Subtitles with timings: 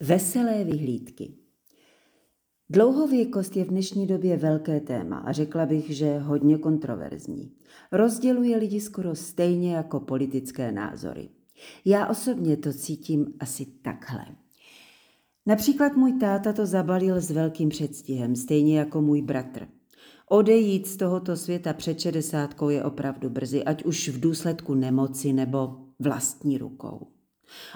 [0.00, 1.34] Veselé vyhlídky.
[2.70, 7.52] Dlouhověkost je v dnešní době velké téma a řekla bych, že hodně kontroverzní.
[7.92, 11.28] Rozděluje lidi skoro stejně jako politické názory.
[11.84, 14.24] Já osobně to cítím asi takhle.
[15.46, 19.68] Například můj táta to zabalil s velkým předstihem, stejně jako můj bratr.
[20.28, 25.76] Odejít z tohoto světa před šedesátkou je opravdu brzy, ať už v důsledku nemoci nebo
[25.98, 27.17] vlastní rukou.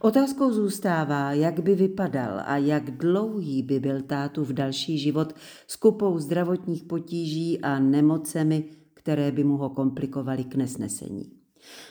[0.00, 5.34] Otázkou zůstává, jak by vypadal a jak dlouhý by byl tátu v další život
[5.66, 11.32] s kupou zdravotních potíží a nemocemi, které by mu ho komplikovaly k nesnesení.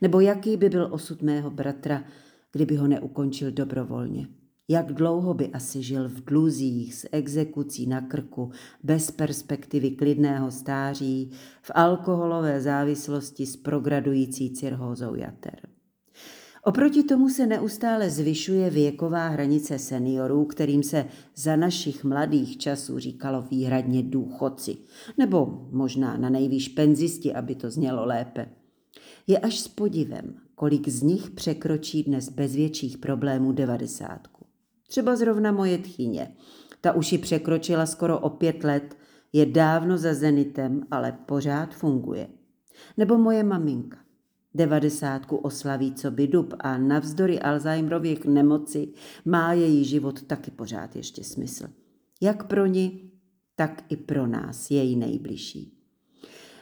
[0.00, 2.04] Nebo jaký by byl osud mého bratra,
[2.52, 4.28] kdyby ho neukončil dobrovolně.
[4.68, 8.50] Jak dlouho by asi žil v dluzích, s exekucí na krku,
[8.82, 11.30] bez perspektivy klidného stáří,
[11.62, 15.69] v alkoholové závislosti s progradující cirhózou jater.
[16.64, 21.04] Oproti tomu se neustále zvyšuje věková hranice seniorů, kterým se
[21.36, 24.76] za našich mladých časů říkalo výhradně důchodci,
[25.18, 28.48] nebo možná na nejvýš penzisti, aby to znělo lépe.
[29.26, 34.46] Je až s podivem, kolik z nich překročí dnes bez větších problémů devadesátku.
[34.88, 36.34] Třeba zrovna moje tchyně.
[36.80, 38.96] Ta už ji překročila skoro o pět let,
[39.32, 42.28] je dávno za zenitem, ale pořád funguje.
[42.96, 43.96] Nebo moje maminka
[44.54, 48.88] devadesátku oslaví co by dub a navzdory Alzheimerově nemoci
[49.24, 51.66] má její život taky pořád ještě smysl.
[52.20, 53.10] Jak pro ní,
[53.56, 55.76] tak i pro nás, její nejbližší.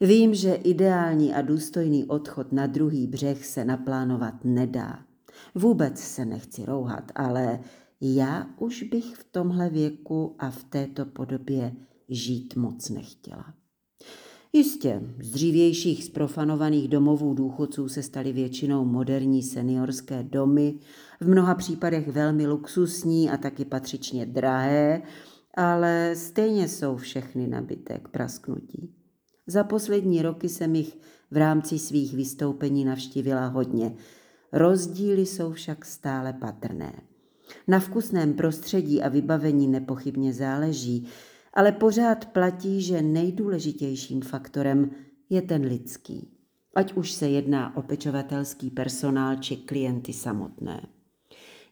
[0.00, 4.98] Vím, že ideální a důstojný odchod na druhý břeh se naplánovat nedá.
[5.54, 7.60] Vůbec se nechci rouhat, ale
[8.00, 11.72] já už bych v tomhle věku a v této podobě
[12.08, 13.54] žít moc nechtěla.
[14.54, 20.74] Jistě, z dřívějších zprofanovaných domovů důchodců se staly většinou moderní seniorské domy,
[21.20, 25.02] v mnoha případech velmi luxusní a taky patřičně drahé,
[25.54, 28.94] ale stejně jsou všechny nabité k prasknutí.
[29.46, 30.98] Za poslední roky jsem jich
[31.30, 33.94] v rámci svých vystoupení navštívila hodně.
[34.52, 36.92] Rozdíly jsou však stále patrné.
[37.68, 41.06] Na vkusném prostředí a vybavení nepochybně záleží,
[41.52, 44.90] ale pořád platí, že nejdůležitějším faktorem
[45.30, 46.28] je ten lidský.
[46.74, 50.86] Ať už se jedná o pečovatelský personál či klienty samotné.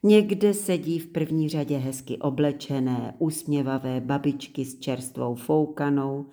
[0.03, 6.27] Někde sedí v první řadě hezky oblečené, usměvavé babičky s čerstvou foukanou,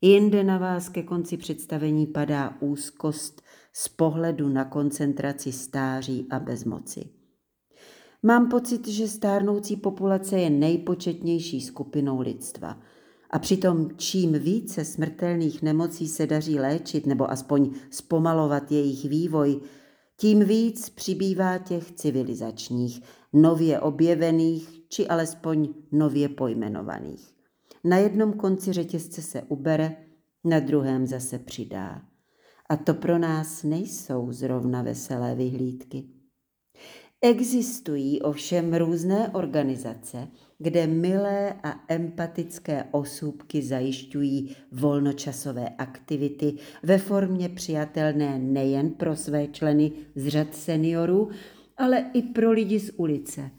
[0.00, 7.19] jinde na vás ke konci představení padá úzkost z pohledu na koncentraci stáří a bezmoci.
[8.22, 12.78] Mám pocit, že stárnoucí populace je nejpočetnější skupinou lidstva.
[13.30, 19.60] A přitom čím více smrtelných nemocí se daří léčit nebo aspoň zpomalovat jejich vývoj,
[20.16, 27.34] tím víc přibývá těch civilizačních, nově objevených či alespoň nově pojmenovaných.
[27.84, 29.96] Na jednom konci řetězce se ubere,
[30.44, 32.02] na druhém zase přidá.
[32.68, 36.04] A to pro nás nejsou zrovna veselé vyhlídky.
[37.22, 48.38] Existují ovšem různé organizace, kde milé a empatické osůbky zajišťují volnočasové aktivity ve formě přijatelné
[48.38, 51.30] nejen pro své členy z řad seniorů,
[51.76, 53.50] ale i pro lidi z ulice.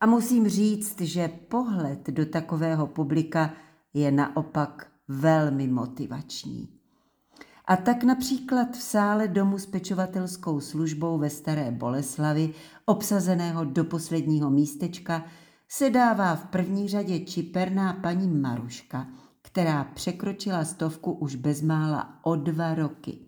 [0.00, 3.54] A musím říct, že pohled do takového publika
[3.94, 6.79] je naopak velmi motivační.
[7.64, 12.54] A tak například v sále domu s pečovatelskou službou ve Staré Boleslavi,
[12.84, 15.24] obsazeného do posledního místečka,
[15.68, 19.08] se dává v první řadě čiperná paní Maruška,
[19.42, 23.18] která překročila stovku už bezmála o dva roky.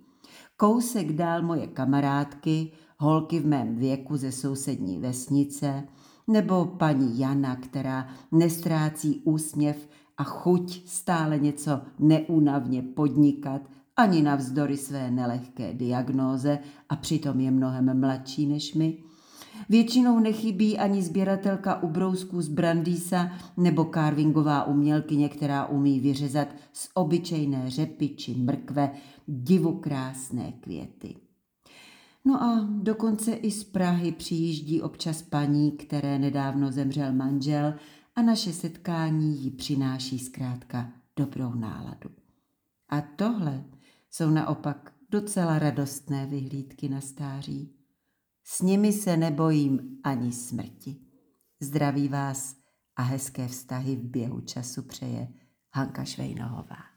[0.57, 5.85] Kousek dál moje kamarádky, holky v mém věku ze sousední vesnice,
[6.29, 13.63] nebo paní Jana, která nestrácí úsměv a chuť stále něco neúnavně podnikat,
[13.97, 16.59] ani navzdory své nelehké diagnóze
[16.89, 18.99] a přitom je mnohem mladší než my.
[19.69, 27.71] Většinou nechybí ani sběratelka ubrousků z Brandýsa nebo carvingová umělkyně, která umí vyřezat z obyčejné
[27.71, 28.91] řepy či mrkve
[29.27, 31.17] divokrásné květy.
[32.25, 37.75] No a dokonce i z Prahy přijíždí občas paní, které nedávno zemřel manžel
[38.17, 42.11] a naše setkání jí přináší zkrátka dobrou náladu.
[42.89, 43.65] A tohle
[44.13, 47.77] jsou naopak docela radostné vyhlídky na stáří.
[48.45, 50.97] S nimi se nebojím ani smrti.
[51.61, 52.57] Zdraví vás
[52.97, 55.29] a hezké vztahy v běhu času přeje
[55.75, 56.92] Hanka Švejnohová.